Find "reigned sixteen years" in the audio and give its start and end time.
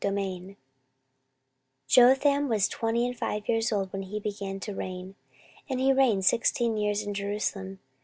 5.93-7.03